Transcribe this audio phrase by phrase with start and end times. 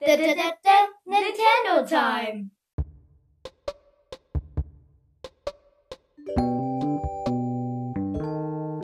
[0.00, 2.50] Da, da, da, da, Nintendo Time!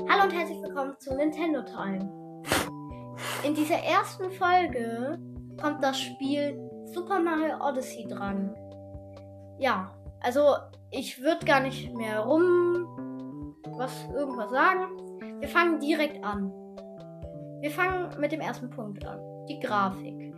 [0.09, 2.43] Hallo und herzlich willkommen zu Nintendo Time.
[3.45, 5.19] In dieser ersten Folge
[5.61, 8.53] kommt das Spiel Super Mario Odyssey dran.
[9.61, 10.57] Ja, also
[10.91, 12.85] ich würde gar nicht mehr rum
[13.79, 15.41] was irgendwas sagen.
[15.41, 16.51] Wir fangen direkt an.
[17.61, 19.21] Wir fangen mit dem ersten Punkt an.
[19.49, 20.34] Die Grafik.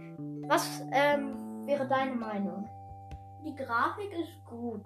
[0.48, 2.68] Was ähm, wäre deine Meinung?
[3.44, 4.84] Die Grafik ist gut.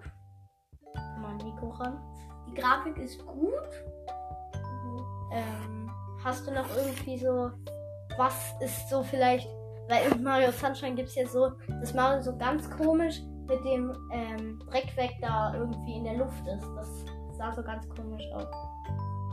[1.19, 1.99] Mal Nico ran.
[2.47, 3.69] Die Grafik ist gut.
[5.31, 5.91] Ähm,
[6.23, 7.51] hast du noch irgendwie so,
[8.17, 9.47] was ist so vielleicht,
[9.87, 13.95] weil in Mario Sunshine gibt es ja so, dass Mario so ganz komisch mit dem
[14.11, 16.67] ähm, Dreck da irgendwie in der Luft ist.
[16.75, 17.05] Das
[17.37, 18.47] sah so ganz komisch aus.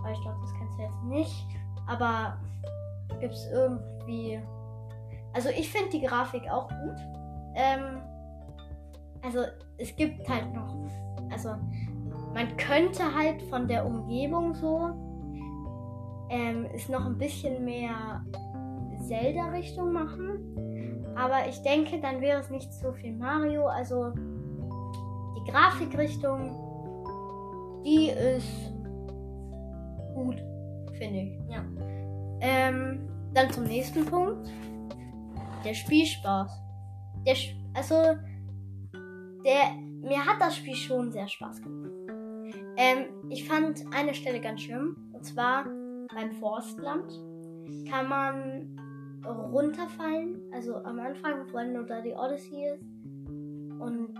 [0.00, 1.46] Aber ich glaube, das kennst du jetzt nicht.
[1.86, 2.38] Aber
[3.20, 4.40] gibt es irgendwie.
[5.32, 6.96] Also ich finde die Grafik auch gut.
[7.54, 8.02] Ähm,
[9.22, 9.40] also
[9.78, 10.76] es gibt halt noch.
[11.30, 11.50] Also
[12.34, 14.90] man könnte halt von der Umgebung so
[16.30, 18.22] ähm, ist noch ein bisschen mehr
[19.06, 21.04] Zelda-Richtung machen.
[21.16, 23.66] Aber ich denke, dann wäre es nicht so viel Mario.
[23.66, 26.54] Also die Grafikrichtung,
[27.84, 28.72] die ist
[30.14, 30.36] gut,
[30.96, 31.38] finde ich.
[31.48, 31.64] Ja.
[32.40, 34.48] Ähm, dann zum nächsten Punkt.
[35.64, 36.50] Der Spielspaß.
[37.26, 37.36] Der,
[37.74, 37.94] also,
[39.44, 41.90] der, mir hat das Spiel schon sehr Spaß gemacht.
[42.76, 44.96] Ähm, ich fand eine Stelle ganz schlimm.
[45.12, 45.64] Und zwar
[46.14, 47.12] beim Forstland
[47.90, 48.78] kann man
[49.26, 50.40] runterfallen.
[50.52, 52.82] Also am Anfang, wenn du da die Odyssey ist.
[53.80, 54.14] Und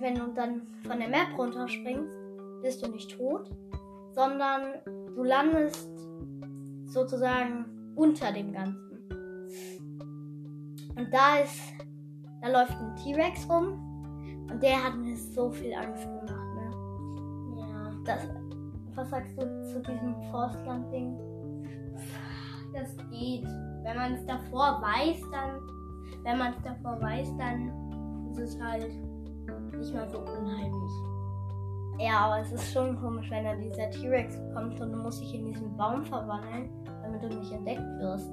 [0.00, 2.16] wenn du dann von der Map runterspringst,
[2.62, 3.50] bist du nicht tot,
[4.12, 4.74] sondern
[5.14, 5.90] du landest
[6.86, 8.87] sozusagen unter dem Ganzen.
[10.98, 11.60] Und da ist,
[12.42, 13.78] da läuft ein T-Rex rum
[14.50, 16.54] und der hat mir so viel Angst gemacht.
[16.56, 17.60] Ne?
[17.60, 17.92] Ja.
[18.04, 18.28] Das,
[18.96, 21.16] was sagst du zu diesem Forstland-Ding?
[22.74, 23.44] Das geht.
[23.84, 25.60] Wenn man es davor weiß, dann.
[26.24, 27.70] Wenn man es davor weiß, dann
[28.32, 28.92] ist es halt
[29.76, 30.92] nicht mal so unheimlich.
[32.00, 35.34] Ja, aber es ist schon komisch, wenn da dieser T-Rex kommt und du musst dich
[35.34, 36.70] in diesen Baum verwandeln,
[37.02, 38.32] damit du nicht entdeckt wirst.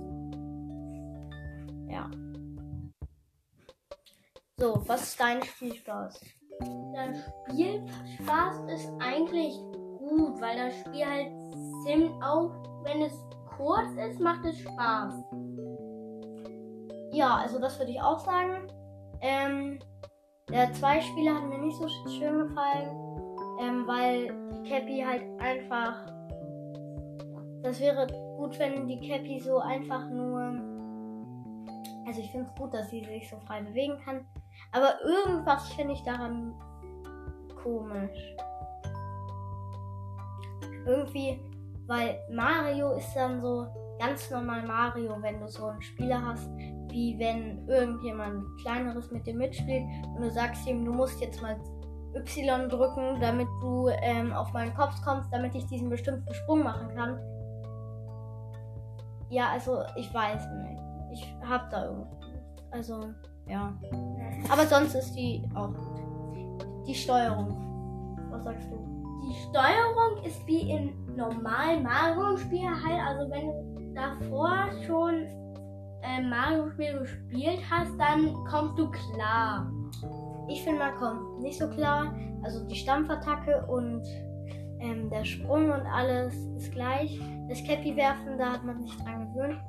[1.90, 2.10] Ja.
[4.58, 6.20] So, was ist dein Spielspaß?
[6.94, 7.14] Der
[7.50, 9.54] Spielspaß ist eigentlich
[9.98, 11.28] gut, weil das Spiel halt
[11.84, 12.52] ziemlich, auch
[12.84, 13.14] wenn es
[13.58, 15.14] kurz ist, macht es Spaß.
[17.12, 18.68] Ja, also das würde ich auch sagen.
[19.20, 19.80] Ähm,
[20.50, 22.96] der zwei Spieler hat mir nicht so sch- schön gefallen,
[23.62, 26.06] ähm, weil die Cappy halt einfach.
[27.62, 30.40] Das wäre gut, wenn die Cappy so einfach nur.
[32.08, 34.26] Also ich finde es gut, dass sie sich so frei bewegen kann.
[34.72, 36.54] Aber irgendwas finde ich daran
[37.62, 38.36] komisch.
[40.86, 41.40] Irgendwie,
[41.88, 43.68] weil Mario ist dann so
[44.00, 46.50] ganz normal Mario, wenn du so einen Spieler hast,
[46.90, 49.84] wie wenn irgendjemand kleineres mit dir mitspielt
[50.16, 51.60] und du sagst ihm, du musst jetzt mal
[52.16, 56.88] Y drücken, damit du ähm, auf meinen Kopf kommst, damit ich diesen bestimmten Sprung machen
[56.96, 57.20] kann.
[59.30, 60.82] Ja, also ich weiß nicht.
[61.12, 62.16] Ich hab da irgendwie.
[62.72, 63.10] Also,
[63.48, 63.74] ja.
[64.50, 66.68] Aber sonst ist die auch gut.
[66.88, 67.58] Die Steuerung.
[68.30, 68.78] Was sagst du?
[69.24, 73.02] Die Steuerung ist wie in normalen Mario-Spielen halt.
[73.08, 75.26] Also wenn du davor schon
[76.04, 79.72] äh, Mario-Spiel gespielt hast, dann kommst du klar.
[80.48, 82.14] Ich finde, man kommt nicht so klar.
[82.44, 84.04] Also die Stampfattacke und
[84.80, 87.20] ähm, der Sprung und alles ist gleich.
[87.50, 89.60] Das Cappy werfen, da hat man sich dran gewöhnt.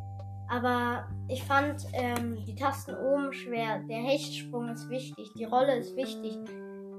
[0.49, 3.81] Aber ich fand ähm, die Tasten oben schwer.
[3.89, 5.33] Der Hechtsprung ist wichtig.
[5.37, 6.39] Die Rolle ist wichtig.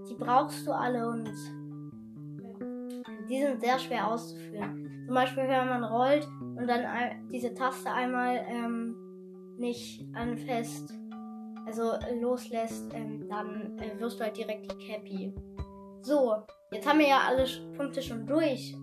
[0.10, 1.32] Die brauchst du alle und
[3.30, 5.06] die sind sehr schwer auszuführen.
[5.06, 8.96] Zum Beispiel, wenn man rollt und dann diese Taste einmal ähm,
[9.58, 10.94] nicht anfasst,
[11.66, 15.34] also loslässt, ähm, dann äh, wirst du halt direkt die Cappy.
[16.02, 16.36] So,
[16.72, 17.46] jetzt haben wir ja alle
[17.76, 18.76] Punkte schon durch,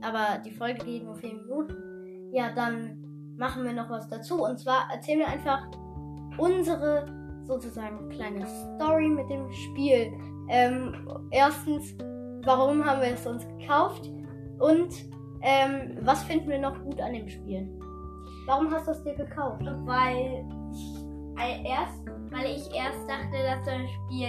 [0.00, 2.30] aber die Folge geht nur 4 Minuten.
[2.32, 3.09] Ja, dann
[3.40, 4.44] machen wir noch was dazu.
[4.44, 5.66] Und zwar erzählen wir einfach
[6.36, 7.06] unsere
[7.44, 10.12] sozusagen kleine Story mit dem Spiel.
[10.48, 11.96] Ähm, erstens,
[12.44, 14.08] warum haben wir es uns gekauft?
[14.58, 14.94] Und
[15.40, 17.66] ähm, was finden wir noch gut an dem Spiel?
[18.46, 19.62] Warum hast du es dir gekauft?
[19.64, 24.28] Weil ich erst, weil ich erst dachte, dass das Spiel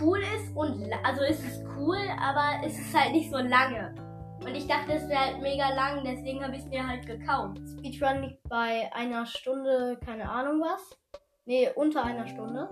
[0.00, 3.94] cool ist und also es ist cool, aber es ist halt nicht so lange.
[4.44, 7.58] Und ich dachte, es wäre halt mega lang, deswegen habe ich es mir halt gekauft.
[7.78, 10.98] Speedrun liegt bei einer Stunde, keine Ahnung was.
[11.44, 12.68] Nee, unter einer Stunde.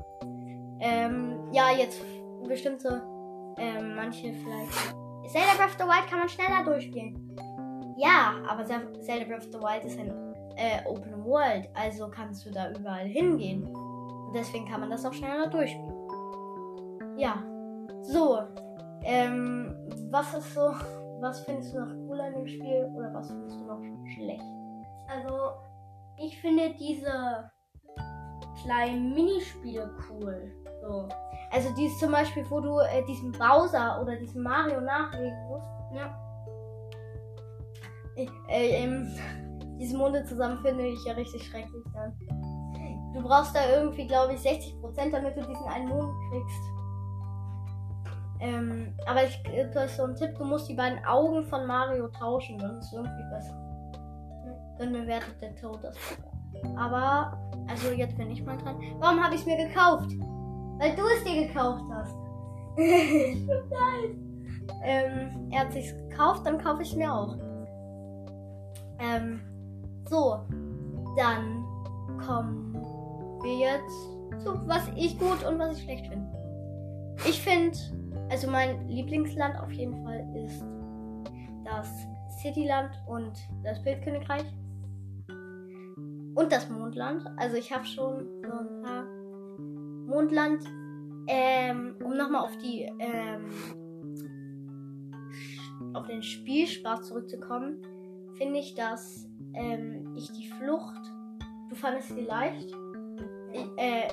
[0.80, 2.02] Ähm, ja, jetzt
[2.46, 3.02] bestimmte,
[3.58, 4.94] ähm, manche vielleicht.
[5.28, 7.36] Zelda Breath of the Wild kann man schneller durchspielen.
[7.98, 10.10] Ja, aber Ze- Zelda Breath of the Wild ist ein
[10.56, 13.68] äh, Open World, also kannst du da überall hingehen.
[14.34, 15.94] Deswegen kann man das auch schneller durchspielen.
[17.16, 17.42] Ja.
[18.02, 18.38] So.
[19.02, 19.74] Ähm,
[20.10, 20.72] was ist so,
[21.20, 23.80] was findest du noch cooler in dem Spiel oder was findest du noch
[24.14, 24.44] schlecht?
[25.08, 25.52] Also,
[26.16, 27.50] ich finde diese
[28.62, 30.52] kleinen Minispiele cool.
[30.82, 31.08] So.
[31.50, 35.66] Also dieses zum Beispiel, wo du äh, diesen Bowser oder diesen Mario nachlegen musst.
[35.94, 36.14] Ja.
[38.16, 39.08] Ich, äh, ähm,
[39.78, 42.16] diese Munde zusammen finde ich ja richtig schrecklich dann.
[43.12, 46.79] Du brauchst da irgendwie, glaube ich, 60%, damit du diesen einen Mond kriegst.
[48.40, 52.08] Ähm, aber ich gebe euch so einen Tipp, du musst die beiden Augen von Mario
[52.08, 53.54] tauschen, dann ist es irgendwie besser.
[54.78, 55.96] Dann bewertet der Tod das.
[56.76, 57.38] Aber,
[57.68, 58.80] also jetzt bin ich mal dran.
[58.98, 60.10] Warum habe ich es mir gekauft?
[60.78, 62.16] Weil du es dir gekauft hast.
[64.82, 67.36] ähm, er hat sich's gekauft, dann kaufe ich mir auch.
[68.98, 69.40] Ähm,
[70.08, 70.40] so,
[71.16, 71.64] dann
[72.26, 72.74] kommen
[73.42, 76.26] wir jetzt zu was ich gut und was ich schlecht finde.
[77.28, 77.76] Ich finde,
[78.28, 80.64] also mein Lieblingsland auf jeden Fall ist
[81.64, 82.06] das
[82.40, 84.44] Cityland und das Bildkönigreich.
[86.34, 87.26] Und das Mondland.
[87.36, 89.04] Also ich habe schon so ein paar
[90.06, 90.64] Mondland.
[91.26, 93.50] Ähm, um nochmal auf die ähm,
[95.94, 97.82] auf den Spielspaß zurückzukommen,
[98.36, 101.00] finde ich, dass ähm, ich die Flucht.
[101.68, 102.74] Du fandest sie leicht.
[103.52, 104.08] Ich, äh,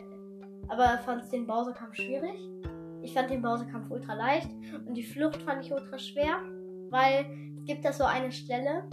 [0.67, 2.37] aber fandest den Bowser-Kampf schwierig.
[3.07, 4.49] Ich fand den Bowser-Kampf ultra leicht.
[4.85, 6.41] Und die Flucht fand ich ultra schwer.
[6.89, 7.25] Weil
[7.57, 8.83] es gibt da so eine Stelle.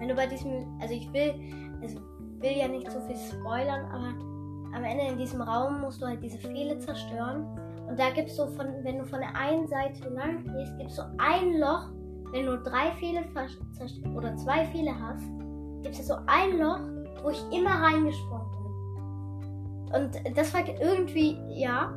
[0.00, 0.76] Wenn du bei diesem.
[0.80, 1.32] Also ich will.
[1.80, 2.00] Also
[2.40, 4.14] will ja nicht so viel spoilern, aber
[4.76, 7.46] am Ende in diesem Raum musst du halt diese Pfähle zerstören.
[7.88, 10.90] Und da gibt es so von, wenn du von der einen Seite lang gehst, gibt
[10.90, 11.90] es so ein Loch,
[12.32, 13.24] wenn du drei Pfähle
[14.14, 15.24] oder zwei Pfähle hast,
[15.82, 16.80] gibt es so ein Loch,
[17.22, 19.94] wo ich immer reingesprungen bin.
[19.94, 21.96] Und das war irgendwie, ja.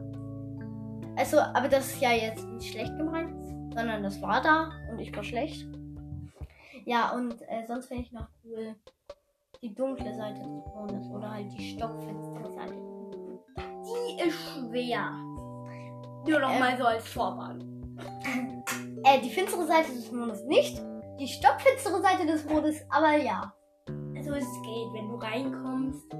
[1.16, 3.36] Also, aber das ist ja jetzt nicht schlecht gemeint,
[3.74, 5.68] sondern das war da und ich war schlecht.
[6.86, 8.76] Ja, und äh, sonst finde ich noch cool
[9.62, 12.74] die dunkle Seite des Mondes oder halt die stockfinstere Seite.
[13.86, 15.12] Die ist schwer.
[16.28, 16.60] Nur noch Ähm.
[16.60, 17.98] mal so als Vorwarnung.
[19.04, 20.82] Äh, die finstere Seite des Mondes nicht.
[21.20, 23.54] Die stockfinstere Seite des Mondes, aber ja.
[24.16, 26.16] Also es geht, wenn du reinkommst.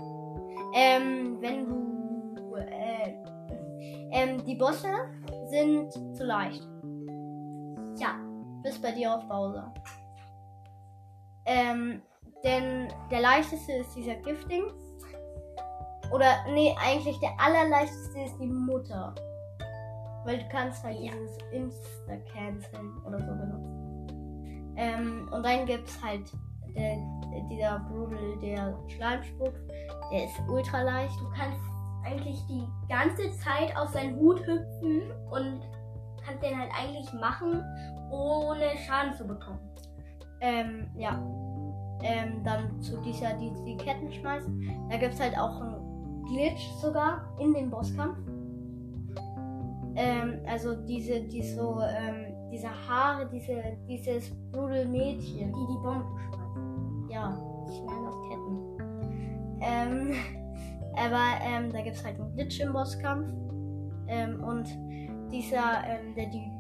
[0.74, 1.91] Ähm, wenn du.
[4.12, 4.88] Äh, ähm, die Bosse
[5.50, 6.68] sind zu leicht.
[7.98, 8.16] Ja,
[8.64, 9.74] bis bei dir auf Bowser.
[11.46, 12.02] Ähm,
[12.44, 14.64] denn der leichteste ist dieser Gifting.
[16.14, 19.16] Oder, nee, eigentlich der allerleichteste ist die Mutter.
[20.26, 21.12] Weil du kannst halt Ja.
[21.12, 24.74] dieses Insta-Canceln oder so benutzen.
[24.78, 26.32] Ähm, und dann gibt's halt
[26.76, 26.98] der,
[27.50, 29.60] dieser Brutal, der Schleim spuckt.
[30.12, 31.20] Der ist ultra leicht.
[31.20, 31.60] Du kannst
[32.06, 35.02] eigentlich die ganze Zeit auf seinen Hut hüpfen
[35.32, 35.62] und
[36.26, 37.64] kannst den halt eigentlich machen,
[38.12, 39.60] ohne Schaden zu bekommen.
[40.42, 41.22] Ähm, ja.
[42.04, 44.50] Ähm, dann zu dieser, die die Ketten schmeißt.
[44.90, 48.18] Da gibt es halt auch einen Glitch sogar in dem Bosskampf.
[49.96, 55.54] Ähm, also diese, die so, ähm, diese Haare, diese, dieses Brutal Mädchen.
[55.54, 57.10] Die die Bomben schmeißen.
[57.10, 57.38] Ja,
[57.70, 58.72] ich nenne das Ketten.
[59.62, 60.41] Ähm,
[60.96, 63.32] aber ähm, da gibt es halt einen Glitch im Bosskampf.
[64.08, 64.68] Ähm, und
[65.32, 66.52] dieser, ähm, der die,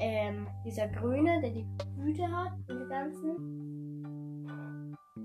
[0.00, 1.66] ähm, dieser Grüne, der die
[2.00, 3.36] Hüte hat, diese ganzen.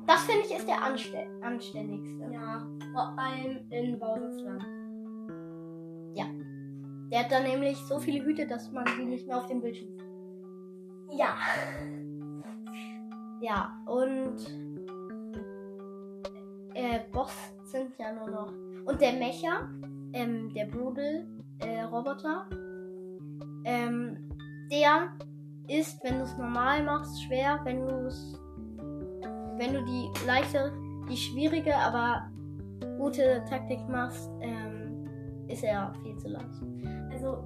[0.06, 2.30] Das finde ich ist der anste anständigste.
[2.34, 4.64] Ja, vor allem in Bowser's Land.
[7.12, 9.90] Der hat dann nämlich so viele Hüte, dass man sie nicht mehr auf dem Bildschirm
[9.90, 11.18] sieht.
[11.18, 11.36] Ja.
[13.42, 14.38] Ja, und
[16.76, 17.34] äh, Boss
[17.72, 18.52] sind ja nur noch.
[18.86, 19.70] Und der Mecha,
[20.14, 21.28] ähm, der Brutal
[21.60, 22.46] äh, Roboter,
[23.66, 24.30] ähm,
[24.72, 25.12] der
[25.68, 27.60] ist, wenn du es normal machst, schwer.
[27.64, 28.40] Wenn du es,
[29.58, 30.74] wenn du die leichte,
[31.10, 32.30] die schwierige, aber
[32.98, 35.08] gute Taktik machst, ähm,
[35.48, 36.62] ist er viel zu leicht.
[37.12, 37.44] Also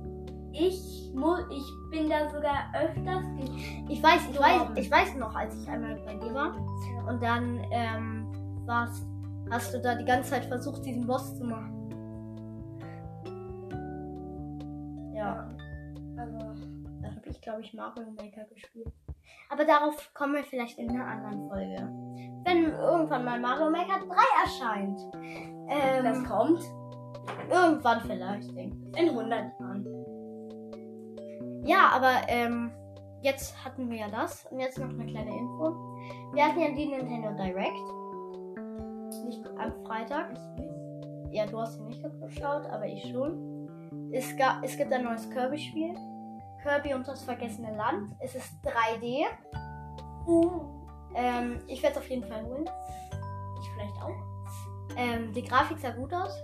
[0.53, 3.23] ich muss, ich bin da sogar öfters
[3.89, 6.55] Ich weiß, ich weiß, ich weiß noch, als ich einmal bei dir war.
[7.07, 8.27] Und dann ähm,
[8.65, 9.05] warst,
[9.53, 11.79] hast du da die ganze Zeit versucht, diesen Boss zu machen.
[15.13, 15.47] Ja,
[16.17, 16.37] Also,
[17.01, 18.91] da habe ich, glaube ich, Mario Maker gespielt.
[19.49, 21.87] Aber darauf kommen wir vielleicht in einer anderen Folge.
[22.45, 24.99] Wenn irgendwann mal Mario Maker 3 erscheint.
[25.69, 26.61] Ähm, Das kommt
[27.49, 28.99] irgendwann vielleicht, denke ich.
[29.01, 29.87] in 100 Jahren.
[31.65, 32.71] Ja, aber ähm,
[33.21, 35.71] jetzt hatten wir ja das und jetzt noch eine kleine Info.
[36.33, 38.02] Wir hatten ja die Nintendo Direct.
[39.23, 40.33] Nicht am Freitag.
[41.31, 44.09] Ja, du hast sie nicht geschaut, aber ich schon.
[44.11, 45.95] Es, ga, es gibt ein neues Kirby-Spiel.
[46.61, 48.15] Kirby und das vergessene Land.
[48.19, 49.25] Es ist 3D.
[51.15, 52.69] Ähm, ich werde es auf jeden Fall holen.
[53.61, 54.95] Ich vielleicht auch.
[54.95, 56.37] Ähm, die Grafik sah gut aus.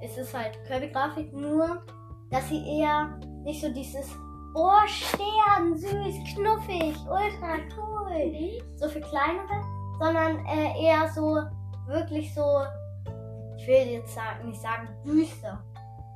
[0.00, 1.82] Es ist halt Kirby-Grafik, nur
[2.30, 4.14] dass sie eher nicht so dieses
[4.54, 8.60] Oh, Stern, süß, knuffig, ultra cool.
[8.76, 9.62] So für kleinere,
[9.98, 11.38] sondern äh, eher so
[11.86, 12.42] wirklich so,
[13.56, 15.58] ich will jetzt sagen, nicht sagen düster.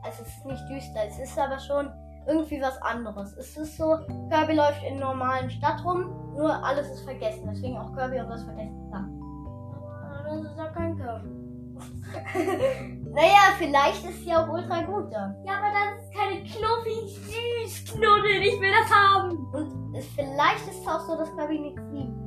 [0.02, 1.90] Also es ist nicht düster, es ist aber schon
[2.26, 3.36] irgendwie was anderes.
[3.36, 3.98] Es ist so,
[4.30, 7.48] Kirby läuft in normalen Stadt rum, nur alles ist vergessen.
[7.50, 9.10] Deswegen auch Kirby und das vergessen Land.
[10.04, 11.28] Aber das ist ja kein Kirby.
[13.12, 15.36] Naja, vielleicht ist sie auch ultra gut dann.
[15.44, 18.40] Ja, aber das ist keine knuffig süß Knuddel.
[18.40, 19.36] Ich will das haben.
[19.52, 22.21] Und es, vielleicht ist es auch so, dass Kirby nicht fliegen kann.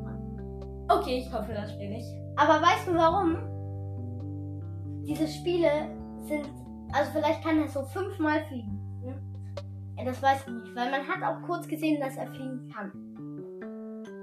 [0.96, 2.08] Okay, ich hoffe, das stimmt nicht.
[2.38, 3.36] Aber weißt du warum?
[5.06, 5.90] Diese Spiele
[6.22, 6.50] sind,
[6.94, 8.80] also vielleicht kann er so fünfmal fliegen.
[9.04, 10.06] Ne?
[10.06, 12.92] Das weiß ich nicht, weil man hat auch kurz gesehen, dass er fliegen kann.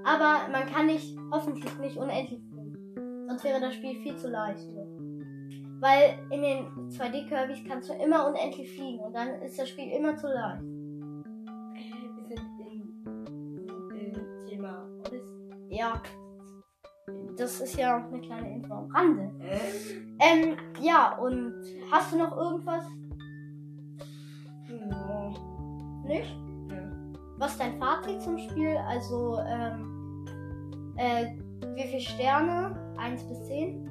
[0.03, 3.25] Aber man kann nicht, hoffentlich nicht unendlich fliegen.
[3.27, 4.67] Sonst wäre das Spiel viel zu leicht.
[5.79, 10.15] Weil in den 2D-Kirbys kannst du immer unendlich fliegen und dann ist das Spiel immer
[10.17, 10.63] zu leicht.
[12.23, 13.05] Wir sind im,
[13.95, 14.87] im Thema.
[15.69, 16.01] Ja.
[17.37, 19.31] Das ist ja auch eine kleine Info am Rande.
[20.19, 21.53] Ähm, ja, und
[21.91, 22.83] hast du noch irgendwas?
[24.69, 25.33] Ja.
[26.05, 26.35] Nicht?
[27.37, 28.77] Was ist dein Fazit zum Spiel?
[28.87, 30.25] Also, ähm,
[30.97, 31.25] äh,
[31.75, 32.75] wie viele Sterne?
[32.97, 33.89] 1 bis 10?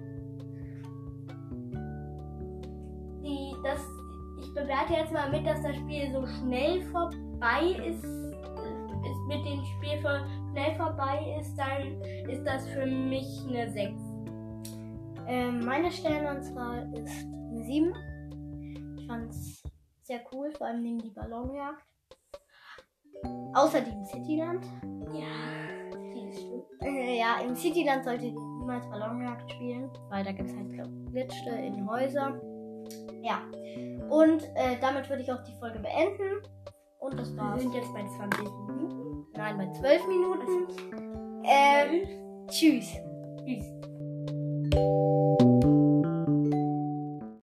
[3.24, 3.80] Die, das,
[4.40, 9.64] ich bewerte jetzt mal mit, dass das Spiel so schnell vorbei ist, ist mit dem
[9.64, 10.00] Spiel
[10.52, 14.00] schnell vorbei ist, dann ist das für mich eine 6.
[15.26, 18.96] Ähm, meine Sternenanzahl ist eine 7.
[18.98, 19.62] Ich fand's
[20.02, 21.82] sehr cool, vor allem neben die Ballonjagd.
[23.54, 24.64] Außer die im Cityland.
[25.12, 26.62] Ja, die ist schön.
[26.80, 30.70] Äh, ja, im Cityland solltet ihr niemals Ballonjagd spielen, weil da gibt es halt
[31.10, 32.40] Glitschte in Häuser.
[33.22, 33.40] Ja.
[34.10, 36.42] Und äh, damit würde ich auch die Folge beenden.
[36.98, 37.62] Und das Wir war's.
[37.62, 39.01] sind jetzt bei 20 Minuten.
[39.34, 40.68] Nein, bei 12 Minuten.
[41.44, 42.92] Ähm, tschüss.
[43.44, 43.64] Tschüss.